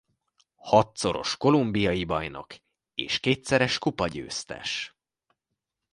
Hatszoros 0.55 1.37
kolumbiai 1.37 2.03
bajnok 2.05 2.55
és 2.95 3.19
kétszeres 3.19 3.77
kupagyőztes. 3.77 4.95